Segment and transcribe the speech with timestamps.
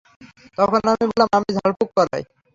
[0.57, 2.23] তখন আমি বললাম, আমি ঝাড়-ফুঁক করাই।